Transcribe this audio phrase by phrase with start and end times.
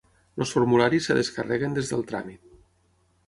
[0.43, 2.47] Els formularis es descarreguen des del tràmit.